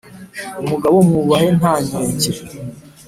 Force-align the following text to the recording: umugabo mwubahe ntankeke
umugabo 0.61 0.95
mwubahe 1.07 1.47
ntankeke 1.57 2.43